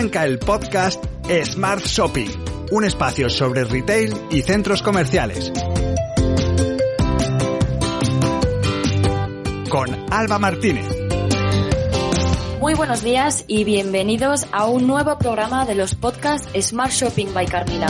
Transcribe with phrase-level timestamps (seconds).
[0.00, 1.04] Arranca el podcast
[1.44, 2.30] Smart Shopping,
[2.70, 5.52] un espacio sobre retail y centros comerciales.
[9.68, 10.86] Con Alba Martínez.
[12.60, 17.44] Muy buenos días y bienvenidos a un nuevo programa de los podcasts Smart Shopping by
[17.44, 17.88] Carmila.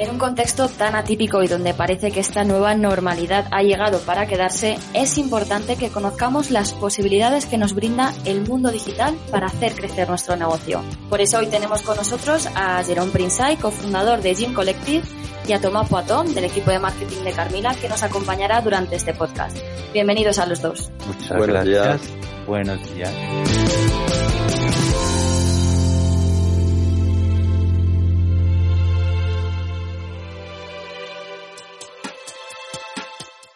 [0.00, 4.26] En un contexto tan atípico y donde parece que esta nueva normalidad ha llegado para
[4.26, 9.74] quedarse, es importante que conozcamos las posibilidades que nos brinda el mundo digital para hacer
[9.74, 10.82] crecer nuestro negocio.
[11.10, 15.02] Por eso hoy tenemos con nosotros a Jerome Prinsay, cofundador de Gym Collective,
[15.46, 19.12] y a Tomás Poatón, del equipo de marketing de Carmila, que nos acompañará durante este
[19.12, 19.58] podcast.
[19.92, 20.90] Bienvenidos a los dos.
[21.06, 22.06] Muchas Buenos gracias.
[22.06, 22.46] Días.
[22.46, 24.19] Buenos días.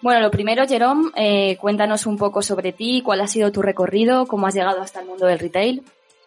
[0.05, 4.27] Bueno, lo primero, Jerome, eh, cuéntanos un poco sobre ti, cuál ha sido tu recorrido,
[4.27, 5.83] cómo has llegado hasta el mundo del retail.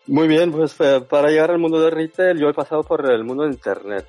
[0.07, 3.23] Muy bien, pues eh, para llegar al mundo del retail yo he pasado por el
[3.23, 4.07] mundo de Internet,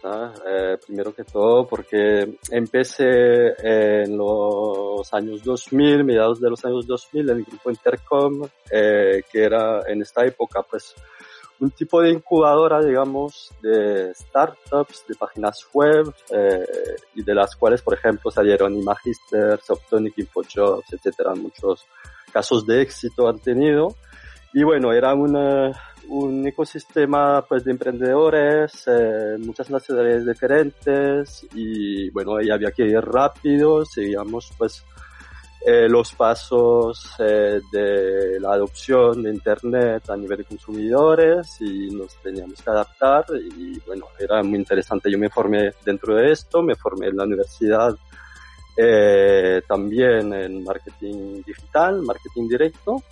[0.50, 7.28] eh, primero que todo porque empecé en los años 2000, mediados de los años 2000
[7.28, 10.94] en el grupo Intercom, que era en esta época pues
[11.60, 16.64] un tipo de incubadora, digamos, de startups, de páginas web, eh,
[17.14, 21.34] y de las cuales, por ejemplo, salieron Imagister, Softonic, Infojobs, etcétera.
[21.34, 21.84] Muchos
[22.32, 23.96] casos de éxito han tenido.
[24.52, 32.50] Y bueno, era un ecosistema pues de emprendedores, eh, muchas nacionalidades diferentes y bueno, ahí
[32.50, 34.84] había que ir rápido, seguíamos pues
[35.66, 42.14] eh, los pasos eh, de la adopción de Internet a nivel de consumidores y nos
[42.16, 43.24] teníamos que adaptar
[43.56, 45.10] y bueno, era muy interesante.
[45.10, 47.96] Yo me formé dentro de esto, me formé en la universidad
[48.80, 53.02] eh, también en marketing digital, marketing directo.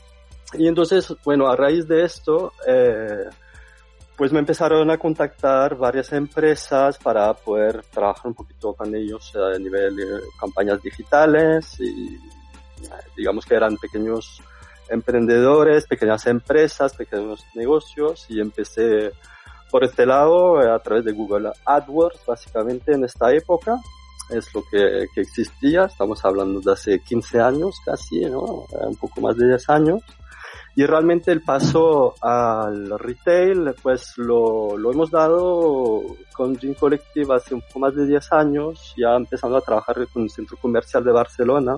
[0.55, 3.25] Y entonces, bueno, a raíz de esto, eh,
[4.17, 9.59] pues me empezaron a contactar varias empresas para poder trabajar un poquito con ellos a
[9.59, 10.07] nivel de
[10.41, 12.19] campañas digitales y
[13.17, 14.41] digamos que eran pequeños
[14.89, 19.13] emprendedores, pequeñas empresas, pequeños negocios y empecé
[19.71, 23.77] por este lado a través de Google AdWords básicamente en esta época.
[24.31, 28.65] Es lo que, que existía, estamos hablando de hace 15 años casi, ¿no?
[28.71, 30.03] un poco más de 10 años
[30.75, 36.03] y realmente el paso al retail, pues lo, lo hemos dado
[36.35, 40.23] con Gym Collective hace un poco más de 10 años, ya empezando a trabajar con
[40.23, 41.77] un centro comercial de Barcelona,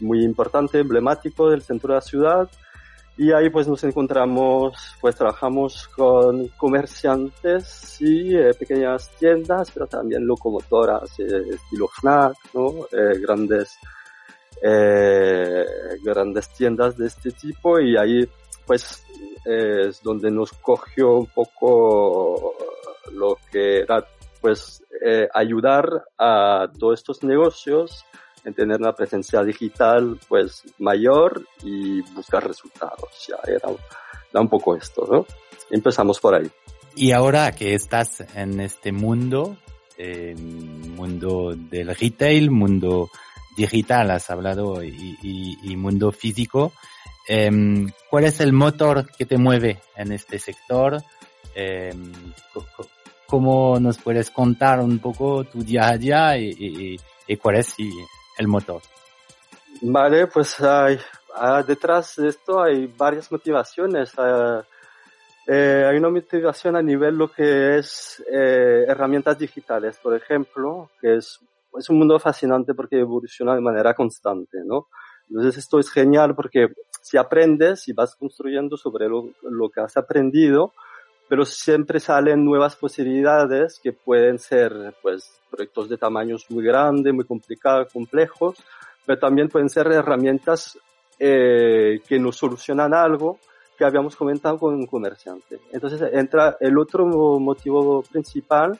[0.00, 2.50] muy importante, emblemático del centro de la ciudad.
[3.16, 10.26] Y ahí pues nos encontramos, pues trabajamos con comerciantes y eh, pequeñas tiendas, pero también
[10.26, 12.86] locomotoras, eh, estilo FNAC, ¿no?
[12.92, 13.78] Eh, grandes
[14.62, 15.64] eh,
[16.02, 18.28] grandes tiendas de este tipo y ahí
[18.66, 19.04] pues
[19.44, 22.54] es donde nos cogió un poco
[23.12, 24.06] lo que era
[24.40, 28.04] pues eh, ayudar a todos estos negocios
[28.44, 33.26] en tener una presencia digital pues mayor y buscar resultados.
[33.28, 33.68] Ya era
[34.32, 35.26] da un poco esto no
[35.70, 36.50] empezamos por ahí.
[36.96, 39.56] Y ahora que estás en este mundo
[39.96, 43.10] eh, mundo del retail mundo
[43.60, 46.72] digital, has hablado, y, mundo físico.
[47.28, 51.02] Em, ¿Cuál es el motor que te mueve en este sector?
[51.54, 52.12] Em,
[53.26, 56.98] ¿Cómo nos puedes contar un poco tu día a día y,
[57.40, 57.76] cuál es
[58.38, 58.82] el motor?
[59.82, 60.98] Vale, pues hay,
[61.36, 64.12] ah, detrás de esto hay varias motivaciones.
[64.18, 64.64] Ah,
[65.46, 71.16] eh, hay una motivación a nivel lo que es eh, herramientas digitales, por ejemplo, que
[71.16, 71.40] es
[71.78, 74.88] es un mundo fascinante porque evoluciona de manera constante, ¿no?
[75.28, 76.68] Entonces esto es genial porque
[77.00, 80.72] si aprendes y vas construyendo sobre lo, que has aprendido,
[81.28, 87.24] pero siempre salen nuevas posibilidades que pueden ser, pues, proyectos de tamaños muy grandes, muy
[87.24, 88.56] complicados, complejos,
[89.06, 90.76] pero también pueden ser herramientas
[91.18, 93.38] eh, que nos solucionan algo
[93.78, 95.60] que habíamos comentado con un comerciante.
[95.72, 98.78] Entonces entra el otro motivo principal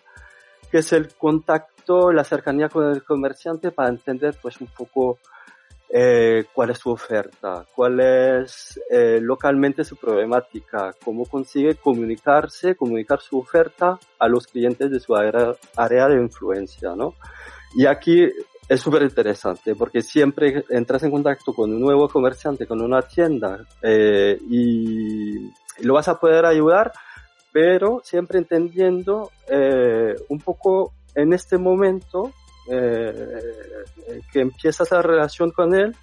[0.70, 5.19] que es el contacto, la cercanía con el comerciante para entender pues un poco
[5.93, 13.20] eh, cuál es su oferta, cuál es eh, localmente su problemática, cómo consigue comunicarse, comunicar
[13.20, 17.14] su oferta a los clientes de su área, área de influencia, ¿no?
[17.75, 18.25] Y aquí
[18.69, 23.67] es súper interesante porque siempre entras en contacto con un nuevo comerciante, con una tienda
[23.82, 25.50] eh, y
[25.82, 26.93] lo vas a poder ayudar,
[27.52, 32.32] pero siempre entendiendo eh, un poco en este momento
[32.70, 33.41] eh,
[34.32, 35.97] que empiezas la relación con él,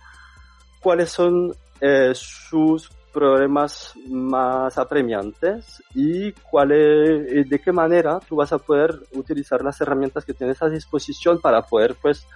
[0.82, 8.54] cuáles son eh, sus problemas más apremiantes y cuál es, de qué manera tú vas
[8.54, 12.28] a poder utilizar las herramientas que tienes a disposición para poder pues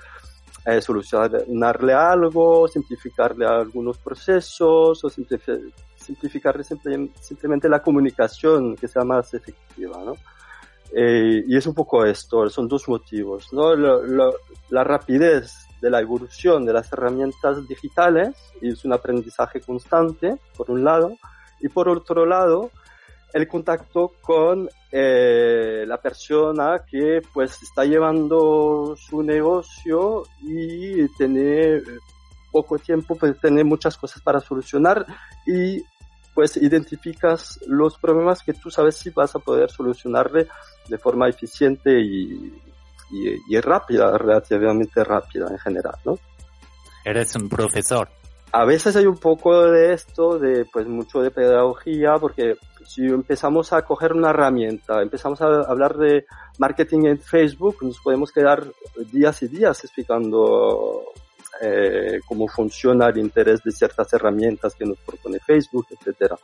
[0.65, 5.09] eh, solucionarle algo, simplificarle algunos procesos o
[6.11, 10.15] simplificarle simplemente la comunicación que sea más efectiva, ¿no?
[10.93, 13.73] Eh, y es un poco esto, son dos motivos, ¿no?
[13.75, 20.69] la rapidez de la evolución de las herramientas digitales y es un aprendizaje constante, por
[20.69, 21.13] un lado,
[21.61, 22.71] y por otro lado,
[23.33, 31.81] el contacto con eh, la persona que pues está llevando su negocio y tiene
[32.51, 35.05] poco tiempo, pues tiene muchas cosas para solucionar
[35.47, 35.81] y
[36.41, 40.47] pues identificas los problemas que tú sabes si vas a poder solucionarle
[40.87, 42.51] de forma eficiente y,
[43.47, 46.17] y, rápida, relativamente rápida en general, ¿no?
[47.05, 48.09] Eres un profesor.
[48.53, 52.55] A veces hay un poco de esto, de pues mucho de pedagogía, porque
[52.87, 56.25] si empezamos a coger una herramienta, empezamos a hablar de
[56.57, 58.65] marketing en Facebook, nos podemos quedar
[59.11, 61.03] días y días explicando
[61.59, 66.37] eh, cómo funciona el interés de ciertas herramientas que nos propone Facebook, etcétera.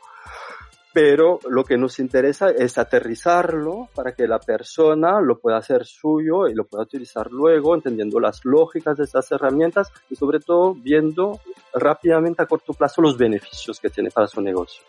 [0.93, 6.47] Pero lo que nos interesa es aterrizarlo para que la persona lo pueda hacer suyo
[6.47, 11.39] y lo pueda utilizar luego, entendiendo las lógicas de estas herramientas y sobre todo viendo
[11.73, 14.83] rápidamente a corto plazo los beneficios que tiene para su negocio.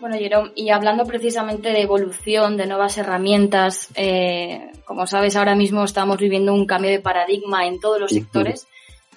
[0.00, 5.84] Bueno, Jerome, y hablando precisamente de evolución, de nuevas herramientas, eh, como sabes, ahora mismo
[5.84, 8.66] estamos viviendo un cambio de paradigma en todos los sectores,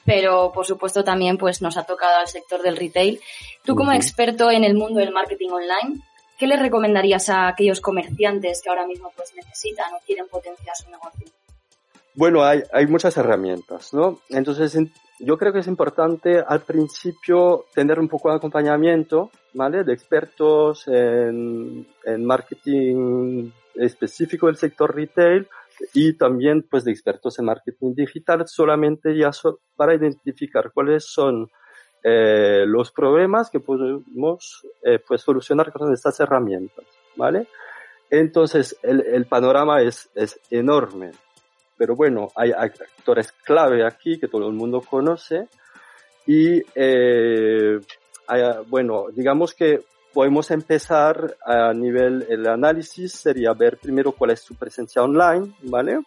[0.05, 3.19] pero por supuesto también pues nos ha tocado al sector del retail.
[3.63, 6.01] Tú como experto en el mundo del marketing online,
[6.37, 10.89] ¿qué le recomendarías a aquellos comerciantes que ahora mismo pues necesitan o quieren potenciar su
[10.89, 11.27] negocio?
[12.15, 14.19] Bueno, hay, hay muchas herramientas, ¿no?
[14.29, 14.77] Entonces,
[15.19, 19.83] yo creo que es importante al principio tener un poco de acompañamiento, ¿vale?
[19.83, 25.47] De expertos en, en marketing específico del sector retail
[25.93, 29.31] y también pues de expertos en marketing digital solamente ya
[29.75, 31.49] para identificar cuáles son
[32.03, 36.85] eh, los problemas que podemos eh, pues solucionar con estas herramientas,
[37.15, 37.47] ¿vale?
[38.09, 41.11] Entonces, el, el panorama es, es enorme,
[41.77, 45.47] pero bueno, hay actores clave aquí que todo el mundo conoce
[46.25, 47.79] y, eh,
[48.67, 49.83] bueno, digamos que
[50.13, 55.99] podemos empezar a nivel, el análisis sería ver primero cuál es su presencia online, ¿vale?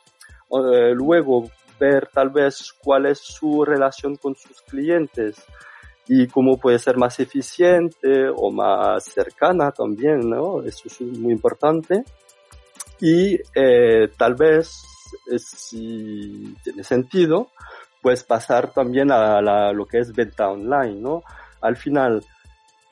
[0.51, 5.37] Eh, luego ver tal vez cuál es su relación con sus clientes,
[6.09, 10.63] y cómo puede ser más eficiente o más cercana también, ¿no?
[10.63, 12.05] Eso es muy importante.
[13.01, 14.85] Y eh, tal vez,
[15.31, 17.49] eh, si tiene sentido,
[18.01, 21.23] pues pasar también a la, lo que es venta online, ¿no?
[21.61, 22.25] Al final,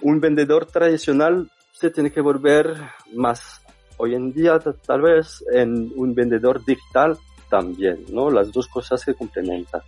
[0.05, 2.77] un vendedor tradicional se tiene que volver
[3.15, 3.61] más,
[3.97, 7.19] hoy en día tal vez, en un vendedor digital
[7.51, 8.31] también, ¿no?
[8.31, 9.81] Las dos cosas se complementan.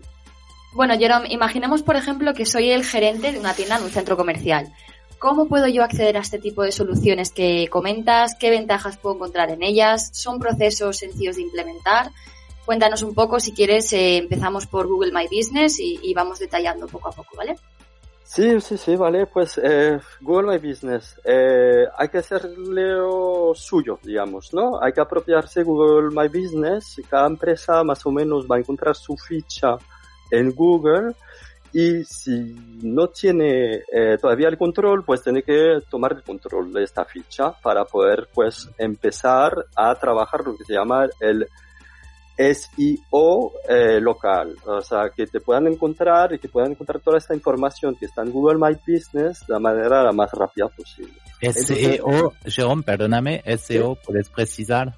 [0.72, 4.16] Bueno, Jerome, imaginemos, por ejemplo, que soy el gerente de una tienda en un centro
[4.16, 4.72] comercial.
[5.18, 8.36] ¿Cómo puedo yo acceder a este tipo de soluciones que comentas?
[8.38, 10.10] ¿Qué ventajas puedo encontrar en ellas?
[10.12, 12.10] ¿Son procesos sencillos de implementar?
[12.64, 17.08] Cuéntanos un poco, si quieres, eh, empezamos por Google My Business y, vamos detallando poco
[17.08, 17.56] a poco, ¿vale?
[18.26, 19.26] Sí, sí, sí, vale.
[19.26, 22.96] Pues eh, Google My Business, eh, hay que hacerle
[23.54, 24.82] suyo, digamos, ¿no?
[24.82, 27.00] Hay que apropiarse Google My Business.
[27.08, 29.76] Cada empresa más o menos va a encontrar su ficha
[30.30, 31.14] en Google
[31.72, 36.82] y si no tiene eh, todavía el control, pues tiene que tomar el control de
[36.82, 41.46] esta ficha para poder pues empezar a trabajar lo que se llama el
[42.36, 47.34] SEO eh, local, o sea, que te puedan encontrar y que puedan encontrar toda esta
[47.34, 51.14] información que está en Google My Business de la manera la más rápida posible.
[51.40, 54.94] SEO, Jerome, perdóname, SEO, ¿puedes precisar?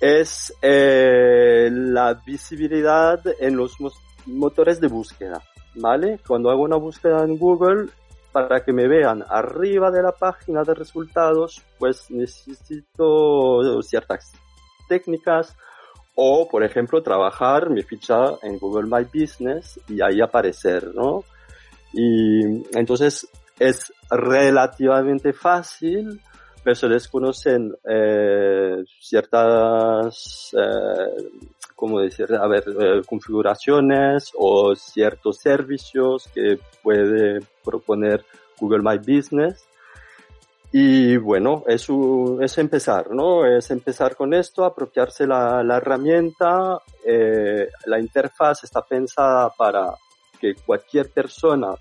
[0.00, 3.76] Es eh, la visibilidad en los
[4.26, 5.42] motores de búsqueda,
[5.76, 6.20] ¿vale?
[6.26, 7.86] Cuando hago una búsqueda en Google,
[8.32, 14.32] para que me vean arriba de la página de resultados, pues necesito ciertas
[14.88, 15.56] técnicas
[16.20, 21.22] o, por ejemplo, trabajar mi ficha en Google My Business y ahí aparecer, ¿no?
[21.92, 22.42] Y
[22.76, 26.20] entonces es relativamente fácil,
[26.64, 31.28] pero se desconocen eh, ciertas, eh,
[31.76, 32.34] ¿cómo decir?
[32.34, 38.24] A ver, eh, configuraciones o ciertos servicios que puede proponer
[38.58, 39.64] Google My Business
[40.70, 41.88] y bueno, es,
[42.40, 43.46] es empezar, ¿no?
[43.46, 46.78] Es empezar con esto, apropiarse la, la herramienta.
[47.04, 49.94] Eh, la interfaz está pensada para
[50.38, 51.74] que cualquier persona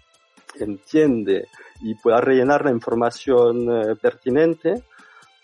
[0.59, 1.47] entiende
[1.81, 4.83] y pueda rellenar la información eh, pertinente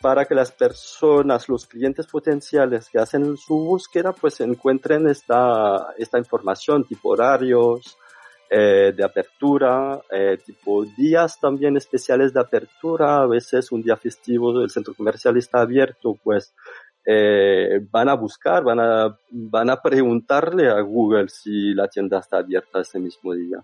[0.01, 6.17] para que las personas, los clientes potenciales que hacen su búsqueda, pues encuentren esta, esta
[6.17, 7.97] información, tipo horarios,
[8.55, 14.62] eh, de apertura, eh, tipo días también especiales de apertura, a veces un día festivo
[14.62, 16.53] el centro comercial está abierto, pues
[17.03, 22.38] eh, van a buscar, van a, van a preguntarle a Google si la tienda está
[22.38, 23.57] abierta ese mismo día.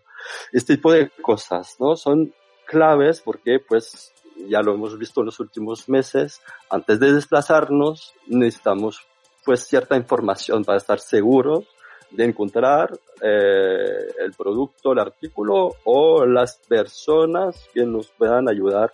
[0.52, 1.96] Este tipo de cosas, ¿no?
[1.96, 2.34] Son
[2.66, 4.12] claves porque, pues,
[4.48, 9.06] ya lo hemos visto en los últimos meses, antes de desplazarnos necesitamos,
[9.46, 11.68] pues, cierta información para estar seguros
[12.12, 18.92] de encontrar eh, el producto, el artículo o las personas que nos puedan ayudar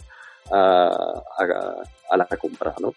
[0.52, 0.90] a,
[2.10, 2.94] a, la compra, ¿no?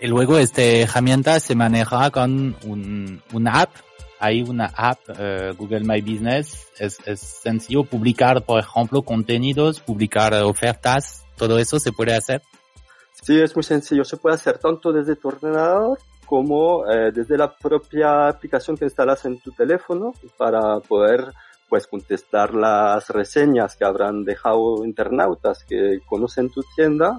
[0.00, 3.70] Y luego esta herramienta se maneja con un, una app.
[4.18, 6.68] Hay una app, eh, Google My Business.
[6.78, 11.24] Es, es sencillo publicar, por ejemplo, contenidos, publicar ofertas.
[11.36, 12.42] Todo eso se puede hacer.
[13.22, 14.04] Sí, es muy sencillo.
[14.04, 15.98] Se puede hacer tanto desde tu ordenador
[16.30, 21.32] como eh, desde la propia aplicación que instalas en tu teléfono para poder
[21.68, 27.18] pues contestar las reseñas que habrán dejado internautas que conocen tu tienda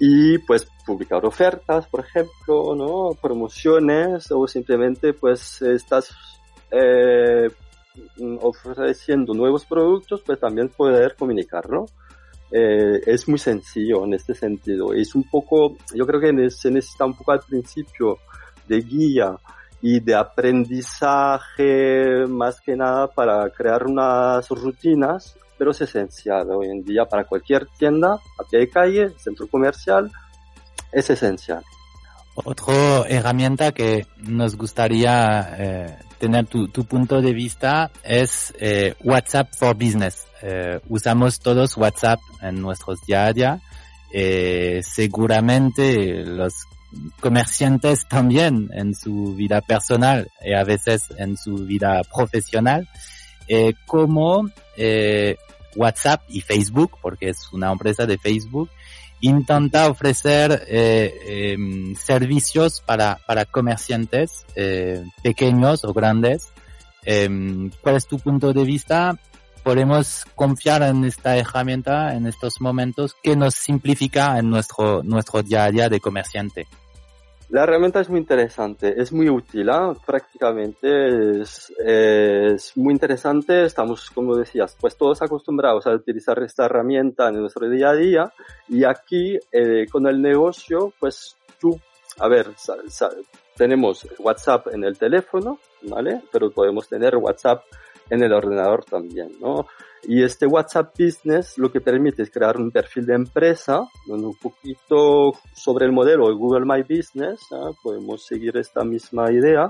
[0.00, 3.10] y pues publicar ofertas, por ejemplo, ¿no?
[3.22, 6.10] promociones o simplemente pues estás
[6.72, 7.48] eh,
[8.42, 11.86] ofreciendo nuevos productos, pues también poder comunicarlo.
[12.50, 14.92] Eh, es muy sencillo en este sentido.
[14.94, 18.18] Es un poco, yo creo que se necesita un poco al principio
[18.66, 19.36] de guía
[19.80, 21.56] y de aprendizaje
[22.26, 27.66] más que nada para crear unas rutinas, pero es esencial hoy en día para cualquier
[27.78, 30.10] tienda, a pie de calle, centro comercial,
[30.90, 31.62] es esencial.
[32.44, 39.74] Otra herramienta que nos gustaría eh, tener tu, punto de vista es eh, WhatsApp for
[39.74, 40.26] Business.
[40.42, 43.60] Eh, usamos todos WhatsApp en nuestros día a día.
[44.82, 46.54] Seguramente los
[47.20, 52.88] comerciantes también en su vida personal y a veces en su vida profesional.
[53.86, 54.48] Como
[55.74, 58.70] WhatsApp y Facebook, porque es una empresa de Facebook,
[59.20, 66.48] intenta ofrecer eh, eh, servicios para, para comerciantes eh, pequeños o grandes.
[67.04, 69.18] Em, ¿Cuál es tu punto de vista?
[69.62, 75.64] ¿Podemos confiar en esta herramienta en estos momentos que nos simplifica en nuestro, nuestro día
[75.64, 76.66] a día de comerciante?
[77.50, 79.96] La herramienta es muy interesante, es muy útil, ¿eh?
[80.04, 83.64] prácticamente es, muy interesante.
[83.64, 88.32] Estamos, como decías, pues todos acostumbrados a utilizar esta herramienta en nuestro día a día
[88.68, 91.80] y aquí eh, con el negocio, pues tú,
[92.18, 92.48] a ver,
[93.56, 96.20] tenemos WhatsApp en el teléfono, ¿vale?
[96.30, 97.64] Pero podemos tener WhatsApp
[98.10, 99.66] en el ordenador también, ¿no?
[100.04, 105.32] Y este WhatsApp Business lo que permite es crear un perfil de empresa, un poquito
[105.52, 107.74] sobre el modelo de Google My Business, ¿eh?
[107.82, 109.68] podemos seguir esta misma idea,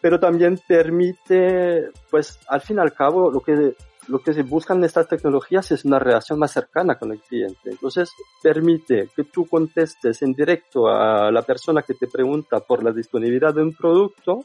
[0.00, 3.74] pero también permite, pues al fin y al cabo, lo que,
[4.08, 7.70] lo que se buscan en estas tecnologías es una relación más cercana con el cliente.
[7.70, 8.10] Entonces,
[8.42, 13.54] permite que tú contestes en directo a la persona que te pregunta por la disponibilidad
[13.54, 14.44] de un producto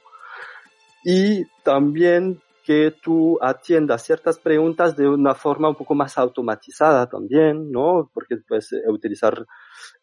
[1.03, 2.39] y también
[2.69, 8.11] que tú atiendas ciertas preguntas de una forma un poco más automatizada también, ¿no?
[8.13, 9.43] Porque puedes eh, utilizar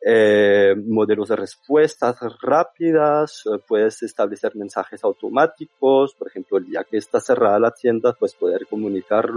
[0.05, 6.97] eh, modelos de respuestas rápidas, eh, puedes establecer mensajes automáticos, por ejemplo, el día que
[6.97, 9.31] está cerrada la tienda, pues poder comunicar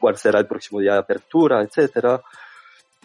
[0.00, 2.20] cuál será el próximo día de apertura, etcétera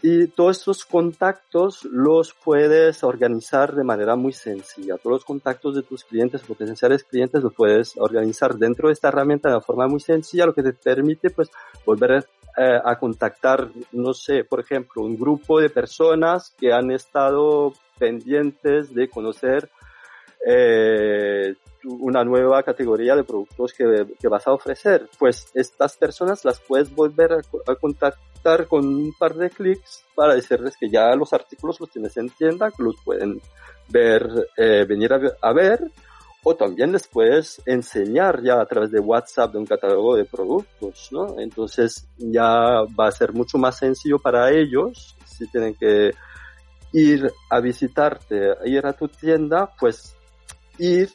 [0.08, 4.98] y todos estos contactos los puedes organizar de manera muy sencilla.
[4.98, 9.50] Todos los contactos de tus clientes, potenciales clientes, los puedes organizar dentro de esta herramienta
[9.50, 11.50] de una forma muy sencilla, lo que te permite pues
[11.88, 12.24] volver
[12.56, 18.94] eh, a contactar, no sé, por ejemplo, un grupo de personas que han estado pendientes
[18.94, 19.72] de conocer
[20.46, 25.10] eh, una nueva categoría de productos que, que, vas a ofrecer.
[25.18, 27.38] Pues estas personas las puedes volver a,
[27.72, 28.35] a contactar
[28.68, 32.72] con un par de clics para decirles que ya los artículos los tienes en tienda,
[32.72, 33.42] que los pueden
[33.90, 35.92] ver, eh, venir a ver,
[36.48, 41.10] o también les puedes enseñar ya a través de WhatsApp de un catálogo de productos,
[41.12, 41.40] ¿no?
[41.40, 46.12] Entonces ya va a ser mucho más sencillo para ellos si tienen que
[46.94, 50.16] ir a visitarte, ir a tu tienda, pues
[50.78, 51.10] ir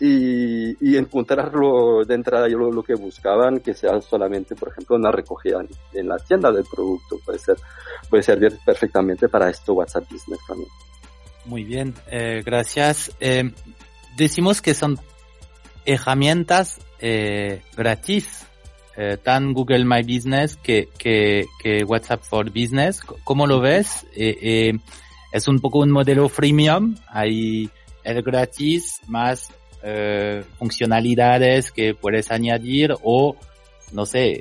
[0.00, 5.64] y, encontrarlo de entrada lo, lo, que buscaban, que sea solamente, por ejemplo, una recogida
[5.92, 7.18] en, la tienda del producto.
[7.24, 7.56] Puede ser,
[8.10, 10.68] puede servir perfectamente para esto WhatsApp Business también.
[11.44, 13.12] Muy bien, eh, gracias.
[13.20, 13.52] Eh,
[14.16, 14.98] decimos que son
[15.84, 18.46] herramientas eh, gratis,
[18.96, 23.00] eh, tan Google My Business que, que, que, WhatsApp for Business.
[23.24, 24.06] ¿Cómo lo ves?
[24.14, 24.72] Eh, eh,
[25.32, 27.68] es un poco un modelo freemium, hay
[28.04, 29.50] el gratis más
[29.84, 33.36] eh, funcionalidades que puedes añadir o,
[33.92, 34.32] no sé,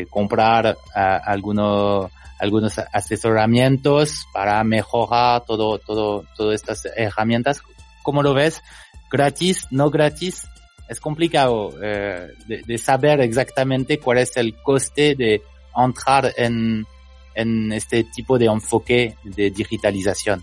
[0.00, 7.62] eh, comprar algunos algunos asesoramientos para mejorar todo, todo, todas estas herramientas.
[8.02, 8.62] ¿Cómo lo ves?
[9.10, 9.66] ¿Gratis?
[9.70, 10.46] ¿No gratis?
[10.88, 15.42] Es complicado eh, de, de, saber exactamente cuál es el coste de
[15.76, 16.86] entrar en,
[17.34, 20.42] en este tipo de enfoque de digitalización.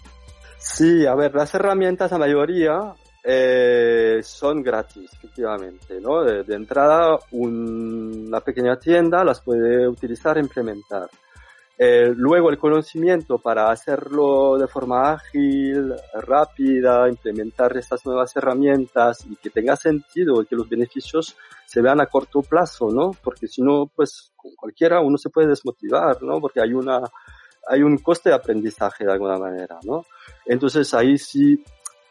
[0.60, 2.94] Sí, a ver, las herramientas, la mayoría,
[3.27, 6.24] eh, son gratis, efectivamente, ¿no?
[6.24, 11.10] De, entrada, una pequeña tienda las puede utilizar e implementar.
[11.75, 19.36] Eh, luego el conocimiento para hacerlo de forma ágil, rápida, implementar estas nuevas herramientas y
[19.38, 23.10] que tenga sentido y que los beneficios se vean a corto plazo, ¿no?
[23.24, 26.39] Porque si no, pues con cualquiera uno se puede desmotivar, ¿no?
[26.39, 27.01] Porque hay una,
[27.67, 30.05] hay un coste de aprendizaje de alguna manera, ¿no?
[30.46, 31.62] Entonces ahí sí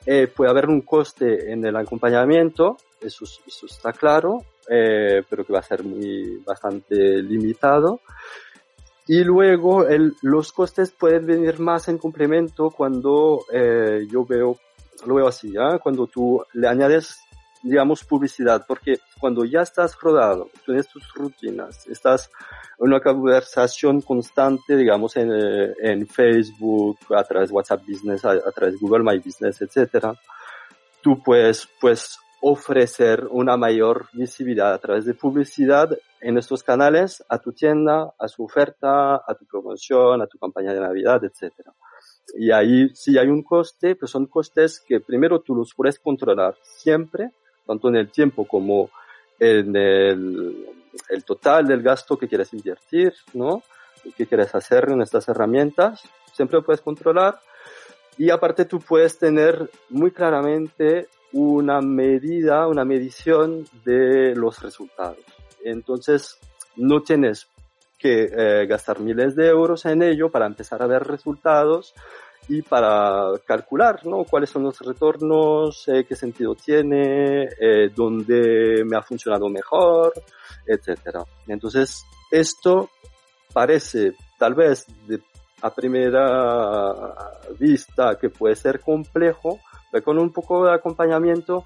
[0.07, 5.53] eh, puede haber un coste en el acompañamiento, eso, eso está claro, eh, pero que
[5.53, 8.01] va a ser muy bastante limitado.
[9.07, 14.57] Y luego el, los costes pueden venir más en complemento cuando eh, yo veo,
[15.07, 15.79] lo veo así, ¿eh?
[15.83, 17.19] cuando tú le añades,
[17.65, 22.31] digamos, publicidad, porque cuando ya estás rodado, tienes tus rutinas, estás
[22.79, 28.75] una conversación constante, digamos, en, eh, en Facebook, a través de WhatsApp Business, a, través
[28.75, 30.15] de Google My Business, etcétera,
[31.01, 35.89] tú puedes, pues, ofrecer una mayor visibilidad a través de publicidad
[36.21, 40.75] en estos canales a tu tienda, a su oferta, a tu promoción, a tu campaña
[40.75, 41.73] de Navidad, etcétera.
[42.37, 46.55] Y ahí sí hay un coste, pues son costes que primero tú los puedes controlar
[46.63, 47.31] siempre,
[47.67, 48.91] tanto en el tiempo como
[49.39, 50.67] en el,
[51.09, 53.63] el total del gasto que quieres invertir, ¿no?
[54.17, 56.03] ¿Qué quieres hacer en estas herramientas?
[56.33, 57.41] Siempre puedes controlar.
[58.19, 65.19] Y aparte tú puedes tener muy claramente una medida, una medición de los resultados.
[65.65, 66.39] Entonces,
[66.77, 67.49] no tienes
[67.99, 71.95] que eh, gastar miles de euros en ello para empezar a ver resultados
[72.49, 74.25] y para calcular ¿no?
[74.25, 80.13] cuáles son los retornos, eh, qué sentido tiene, eh, dónde me ha funcionado mejor,
[80.67, 81.25] etcétera.
[81.47, 82.91] Entonces, esto
[83.53, 85.21] parece tal vez de,
[85.63, 87.15] a primera
[87.59, 91.65] vista que puede ser complejo, pero con un poco de acompañamiento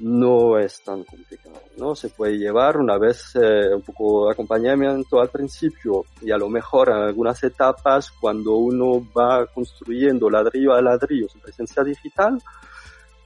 [0.00, 1.94] no es tan complicado, ¿no?
[1.94, 6.48] Se puede llevar una vez eh, un poco de acompañamiento al principio y a lo
[6.48, 12.42] mejor en algunas etapas cuando uno va construyendo ladrillo a ladrillo su presencia digital,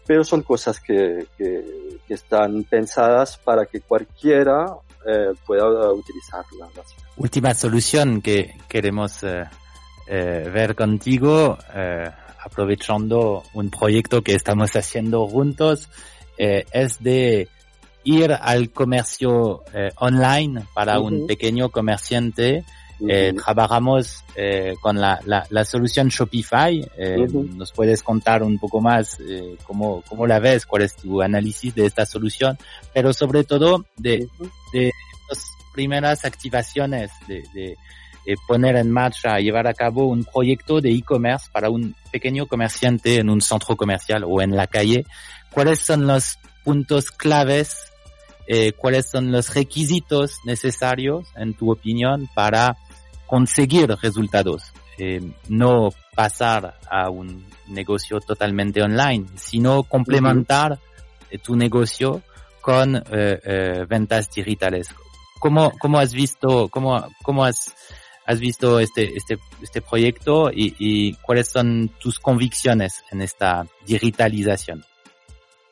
[0.06, 4.66] pero son cosas que, que, están pensadas para que cualquiera
[5.06, 6.68] eh, pueda utilizarla.
[7.16, 9.44] Última solución que queremos eh,
[10.06, 11.56] eh ver contigo,
[12.44, 15.88] aprovechando un proyecto que estamos haciendo juntos,
[16.38, 17.48] eh, es de
[18.04, 22.64] ir al comercio eh, online para un pequeño comerciante.
[23.08, 24.22] Eh, trabajamos
[24.80, 26.88] con la, la, la, solución Shopify.
[27.32, 29.18] ¿Nos puedes contar un poco más
[29.66, 30.64] cómo, cómo la ves?
[30.64, 32.56] ¿Cuál es tu análisis de esta solución?
[32.92, 34.28] Pero sobre todo de,
[34.72, 34.92] de
[35.28, 37.76] las primeras activaciones, de, de,
[38.26, 43.18] de, poner en marcha, llevar a cabo un proyecto de e-commerce para un pequeño comerciante
[43.18, 45.04] en un centro comercial o en la calle
[45.54, 47.92] cuáles son los puntos claves,
[48.46, 52.76] eh, cuáles son los requisitos necesarios, en tu opinión, para
[53.26, 54.72] conseguir resultados.
[54.98, 60.78] Eh, no pasar a un negocio totalmente online, sino complementar
[61.30, 62.22] eh, tu negocio
[62.60, 63.04] con
[63.90, 64.88] ventas digitales.
[65.38, 67.74] ¿Cómo, cómo has visto, cómo, cómo has,
[68.26, 74.84] has visto este, este, este proyecto y, y cuáles son tus convicciones en esta digitalización?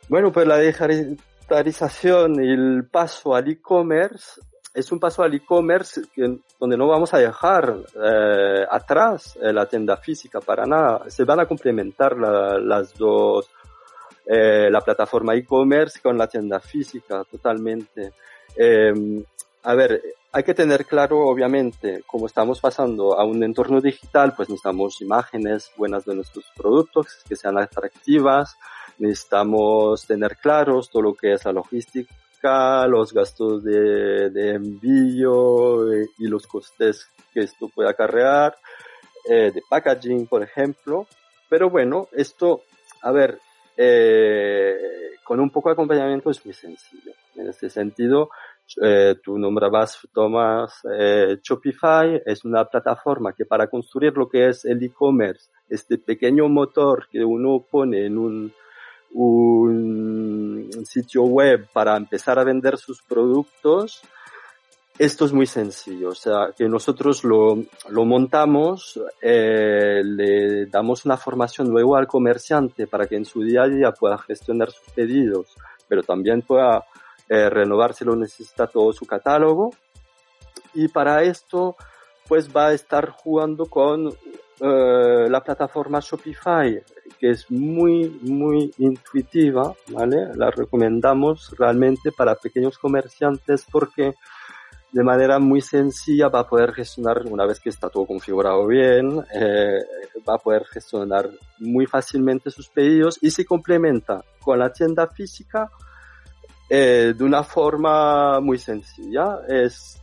[0.09, 4.41] Bueno, pues la digitalización y el paso al e-commerce
[4.75, 6.03] es un paso al e-commerce
[6.59, 11.11] donde no vamos a dejar eh, atrás eh, la tienda física para nada.
[11.11, 13.51] Se van a complementar las dos,
[14.27, 18.12] eh, la plataforma e-commerce con la tienda física totalmente.
[18.57, 19.23] Em,
[19.65, 20.01] a ver,
[20.33, 25.71] hay que tener claro, obviamente, como estamos pasando a un entorno digital, pues necesitamos imágenes
[25.77, 28.57] buenas de nuestros productos, que sean atractivas,
[28.99, 32.14] necesitamos tener claros todo lo que es la logística
[32.88, 38.57] los gastos de, envío eh, y los costes que esto puede acarrear,
[39.29, 41.07] eh, de packaging, por ejemplo.
[41.49, 42.62] Pero bueno, esto,
[43.03, 43.38] a ver,
[43.77, 44.77] eh,
[45.25, 47.12] con un poco de acompañamiento es muy sencillo.
[47.37, 48.31] En este sentido,
[49.22, 50.81] tú nombrabas, Thomas,
[51.42, 52.22] Shopify.
[52.25, 57.25] Es una plataforma que para construir lo que es el e-commerce, este pequeño motor que
[57.25, 58.53] uno pone en un,
[59.14, 64.03] un sitio web para empezar a vender sus productos,
[64.98, 71.16] esto es muy sencillo, o sea, que nosotros lo, lo montamos, eh, le damos una
[71.16, 75.57] formación luego al comerciante para que en su día a día pueda gestionar sus pedidos,
[75.88, 76.85] pero también pueda
[77.33, 79.71] eh, renovar si lo necesita todo su catálogo.
[80.75, 81.77] Y para esto,
[82.29, 84.09] pues va a estar jugando con
[84.61, 86.83] eh, la plataforma Shopify
[87.18, 90.35] que es muy, muy intuitiva, ¿vale?
[90.35, 94.14] La recomendamos realmente para pequeños comerciantes porque
[94.90, 99.25] de manera muy sencilla va a poder gestionar, una vez que está todo configurado bien,
[99.35, 99.79] eh,
[100.29, 105.71] va a poder gestionar muy fácilmente sus pedidos y se complementa con la tienda física
[106.75, 109.41] eh, de una forma muy sencilla.
[109.49, 110.01] Es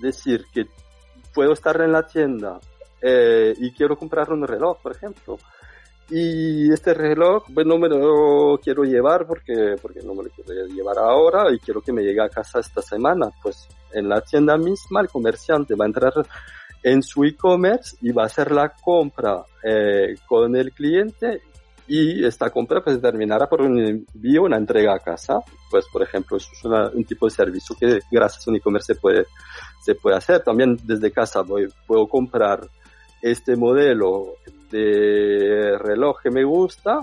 [0.00, 0.66] decir, que
[1.34, 2.58] puedo estar en la tienda
[3.02, 5.38] eh, y quiero comprar un reloj, por ejemplo
[6.08, 10.66] y este reloj, pues no me lo quiero llevar porque, porque no me lo quiero
[10.66, 13.30] llevar ahora y quiero que me llegue a casa esta semana.
[13.42, 16.12] Pues en la tienda misma el comerciante va a entrar
[16.82, 21.42] en su e-commerce y va a hacer la compra eh, con el cliente
[21.88, 25.40] y esta compra pues terminará por un envío, una entrega a casa.
[25.70, 29.26] Pues por ejemplo, es un tipo de servicio que gracias a un e-commerce se puede,
[29.82, 30.42] se puede hacer.
[30.42, 32.68] También desde casa voy, puedo comprar
[33.22, 34.34] este modelo
[34.70, 37.00] de reloj que me gusta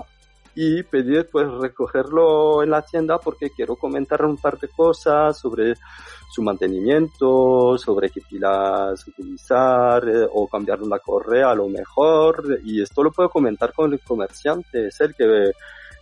[0.54, 5.74] y pedir pues recogerlo en la tienda porque quiero comentar un par de cosas sobre
[6.30, 12.82] su mantenimiento, sobre qué pilas utilizar eh, o cambiar una correa a lo mejor y
[12.82, 15.52] esto lo puedo comentar con el comerciante, es el que,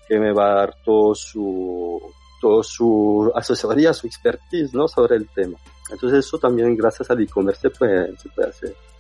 [0.09, 2.01] que me va a dar todo su,
[2.41, 4.89] todo su asesoría, su expertise, ¿no?
[4.89, 5.59] Sobre el tema.
[5.91, 8.92] Entonces eso también gracias al e-commerce puede, se puede hacer.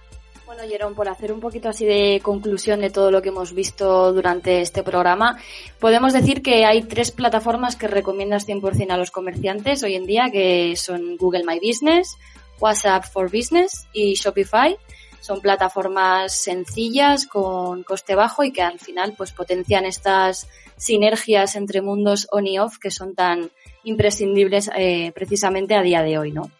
[0.62, 4.12] Bueno, Jerón, por hacer un poquito así de conclusión de todo lo que hemos visto
[4.12, 5.36] durante este programa,
[5.80, 10.30] podemos decir que hay tres plataformas que recomiendas 100% a los comerciantes hoy en día,
[10.30, 12.16] que son Google My Business,
[12.60, 14.76] WhatsApp for Business y Shopify.
[15.18, 21.82] Son plataformas sencillas, con coste bajo y que al final pues potencian estas sinergias entre
[21.82, 23.50] mundos on y off que son tan
[23.82, 26.52] imprescindibles eh, precisamente a día de hoy, ¿no?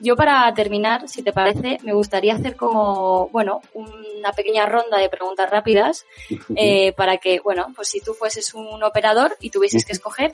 [0.00, 5.08] Yo para terminar, si te parece, me gustaría hacer como, bueno, una pequeña ronda de
[5.08, 6.04] preguntas rápidas
[6.56, 10.32] eh, para que, bueno, pues si tú fueses un operador y tuvieses que escoger,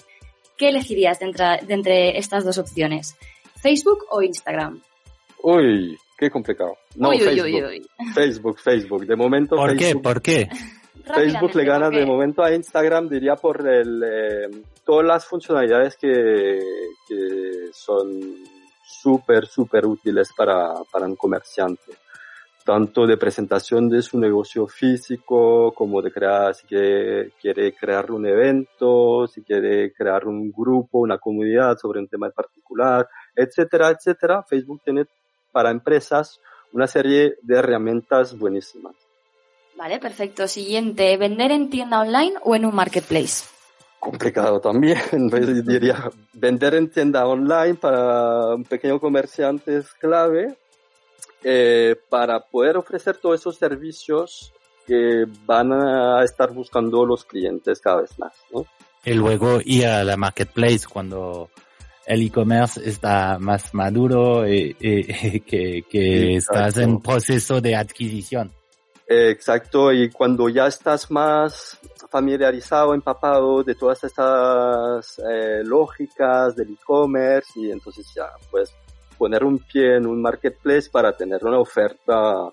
[0.57, 1.33] ¿qué elegirías de
[1.69, 3.17] entre, estas dos opciones?
[3.57, 4.81] ¿Facebook o Instagram?
[5.43, 6.77] Uy, qué complicado.
[6.97, 7.87] No, Facebook.
[8.15, 9.07] Facebook, Facebook.
[9.07, 9.57] De momento.
[9.57, 9.95] ¿Por qué?
[9.97, 10.49] ¿Por qué?
[11.05, 16.61] Facebook le gana de momento a Instagram, diría por el, eh, todas las funcionalidades que,
[17.09, 18.60] que son
[18.91, 21.93] súper, súper útiles para, para un comerciante
[22.65, 28.27] tanto de presentación de su negocio físico como de crear, si quiere, quiere, crear un
[28.27, 34.43] evento, si quiere crear un grupo, una comunidad sobre un tema en particular, etcétera, etcétera.
[34.43, 35.07] Facebook tiene
[35.51, 36.41] para empresas
[36.73, 38.95] una serie de herramientas buenísimas.
[39.77, 40.47] Vale, perfecto.
[40.47, 43.60] Siguiente, ¿vender en tienda online o en un marketplace?
[44.01, 44.99] Complicado también.
[45.65, 50.57] Diría, vender en tienda online para un pequeño comerciante es clave
[51.45, 54.53] eh, para poder ofrecer todos esos servicios
[54.87, 58.33] que van a estar buscando los clientes cada vez más.
[58.53, 58.67] ¿no?
[59.05, 61.51] Y luego ir a la marketplace cuando
[62.07, 64.75] el e-commerce está más maduro y,
[65.47, 68.51] que, que estás en proceso de adquisición.
[69.13, 71.77] Exacto, y cuando ya estás más
[72.09, 78.73] familiarizado, empapado de todas estas eh, lógicas del e-commerce y entonces ya puedes
[79.19, 82.53] poner un pie en un marketplace para tener una oferta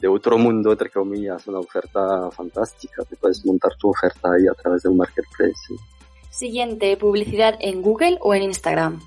[0.00, 3.04] de otro mundo, entre comillas, una oferta fantástica.
[3.04, 5.74] Te puedes montar tu oferta ahí a través de un marketplace.
[6.30, 9.00] Siguiente, publicidad en Google o en Instagram.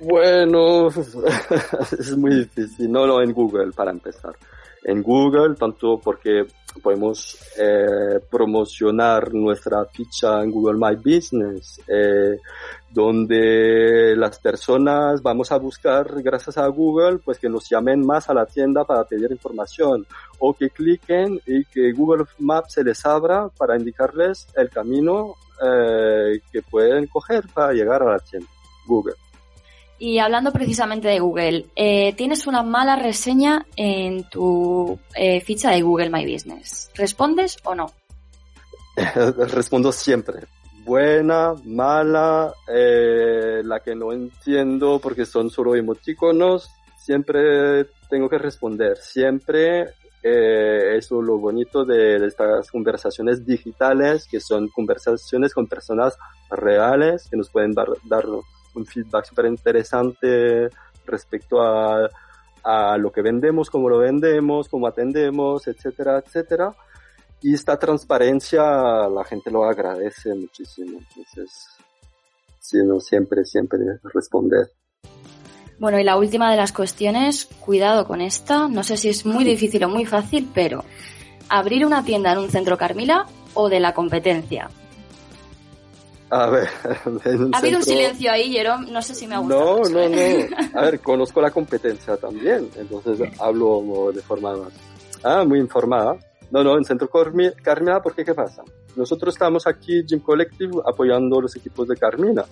[0.00, 0.88] Bueno,
[1.92, 2.90] es muy difícil.
[2.90, 4.34] No, no, en Google para empezar.
[4.84, 6.46] En Google, tanto porque
[6.82, 12.38] podemos eh, promocionar nuestra ficha en Google My Business, eh,
[12.90, 18.34] donde las personas vamos a buscar, gracias a Google, pues que nos llamen más a
[18.34, 20.06] la tienda para pedir información
[20.38, 26.40] o que cliquen y que Google Maps se les abra para indicarles el camino eh,
[26.52, 28.48] que pueden coger para llegar a la tienda.
[28.86, 29.23] Google.
[30.04, 35.80] Y hablando precisamente de Google, eh, tienes una mala reseña en tu eh, ficha de
[35.80, 36.90] Google My Business.
[36.94, 37.86] ¿Respondes o no?
[39.48, 40.40] Respondo siempre.
[40.84, 48.98] Buena, mala, eh, la que no entiendo porque son solo emoticonos, siempre tengo que responder.
[48.98, 49.86] Siempre
[50.22, 56.14] eso es lo bonito de, estas conversaciones digitales, que son conversaciones con personas
[56.50, 58.26] reales que nos pueden dar, dar
[58.74, 60.68] un feedback súper interesante
[61.06, 62.08] respecto a,
[62.64, 66.74] a lo que vendemos, cómo lo vendemos, cómo atendemos, etcétera, etcétera.
[67.42, 68.62] Y esta transparencia
[69.08, 70.98] la gente lo agradece muchísimo.
[70.98, 71.68] Entonces,
[72.58, 73.78] sí, no, siempre, siempre
[74.14, 74.70] responder.
[75.78, 79.44] Bueno, y la última de las cuestiones, cuidado con esta, no sé si es muy
[79.44, 80.84] difícil o muy fácil, pero
[81.50, 84.70] abrir una tienda en un centro Carmila o de la competencia.
[86.30, 86.68] A ver,
[87.52, 89.82] ha habido un silencio ahí, Jerome, no sé si me ha gustado.
[89.84, 90.48] No, no, ¿eh?
[90.50, 90.56] no.
[90.80, 94.72] A ver, conozco la competencia también, entonces hablo de forma más,
[95.22, 96.16] ah, muy informada.
[96.50, 98.62] No, no, en Centro Carmina, ¿por qué qué pasa?
[98.96, 102.44] Nosotros estamos aquí, Gym Collective, apoyando los equipos de Carmina,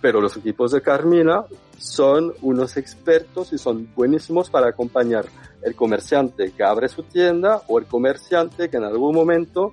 [0.00, 1.44] pero los equipos de Carmina
[1.78, 5.26] son unos expertos y son buenísimos para acompañar
[5.62, 9.72] el comerciante que abre su tienda o el comerciante que en algún momento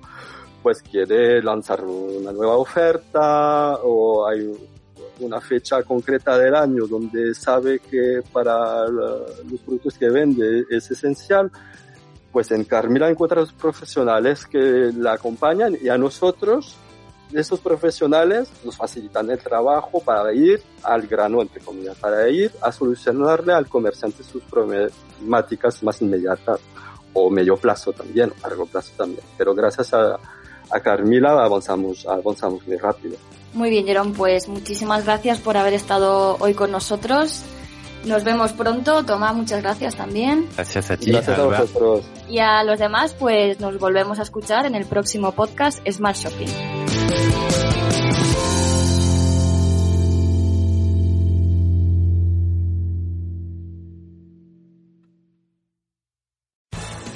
[0.62, 4.50] pues quiere lanzar una nueva oferta o hay
[5.20, 11.50] una fecha concreta del año donde sabe que para los productos que vende es esencial,
[12.30, 16.76] pues en Carmila encuentra los profesionales que la acompañan y a nosotros,
[17.32, 22.72] esos profesionales, nos facilitan el trabajo para ir al grano, entre comillas, para ir a
[22.72, 26.60] solucionarle al comerciante sus problemáticas más inmediatas
[27.14, 29.22] o medio plazo también, largo plazo también.
[29.36, 30.18] Pero gracias a,
[30.72, 33.16] a Carmila avanzamos, avanzamos muy rápido.
[33.54, 37.42] Muy bien, Jerón, pues muchísimas gracias por haber estado hoy con nosotros.
[38.04, 39.04] Nos vemos pronto.
[39.04, 40.48] Toma, muchas gracias también.
[40.56, 41.10] Gracias a ti.
[41.10, 42.04] Gracias a vosotros.
[42.28, 46.71] Y a los demás, pues nos volvemos a escuchar en el próximo podcast Smart Shopping.